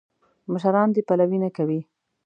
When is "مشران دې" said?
0.51-1.01